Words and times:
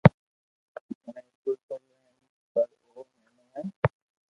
اوني 1.03 1.21
اسڪول 1.27 1.55
سوڙوہ 1.67 2.09
ھي 2.17 2.25
پر 2.53 2.67
او 2.89 2.99
نينو 3.19 3.43
ھي 3.53 3.63